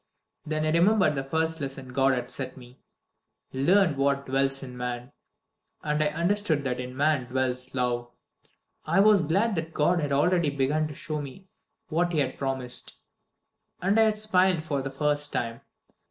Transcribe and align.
"Then 0.47 0.65
I 0.65 0.71
remembered 0.71 1.13
the 1.13 1.23
first 1.23 1.61
lesson 1.61 1.93
God 1.93 2.15
had 2.15 2.31
set 2.31 2.57
me: 2.57 2.79
'Learn 3.53 3.95
what 3.95 4.25
dwells 4.25 4.63
in 4.63 4.75
man.' 4.75 5.11
And 5.83 6.03
I 6.03 6.07
understood 6.07 6.63
that 6.63 6.79
in 6.79 6.97
man 6.97 7.25
dwells 7.27 7.75
Love! 7.75 8.09
I 8.87 8.99
was 8.99 9.21
glad 9.21 9.53
that 9.57 9.75
God 9.75 9.99
had 9.99 10.11
already 10.11 10.49
begun 10.49 10.87
to 10.87 10.95
show 10.95 11.21
me 11.21 11.45
what 11.89 12.13
He 12.13 12.17
had 12.17 12.39
promised, 12.39 12.95
and 13.79 13.99
I 13.99 14.11
smiled 14.15 14.65
for 14.65 14.81
the 14.81 14.89
first 14.89 15.31
time. 15.31 15.61